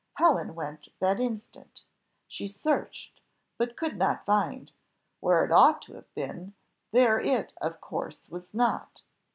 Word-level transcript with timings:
Helen 0.13 0.55
went 0.55 0.87
that 0.97 1.19
instant. 1.19 1.83
She 2.27 2.47
searched, 2.47 3.21
but 3.59 3.77
could 3.77 3.97
not 3.97 4.25
find; 4.25 4.71
where 5.19 5.45
it 5.45 5.51
ought 5.51 5.79
to 5.83 5.93
have 5.93 6.11
been, 6.15 6.55
there 6.91 7.19
it 7.19 7.53
of 7.61 7.79
course 7.81 8.27
was 8.27 8.51
not. 8.55 9.03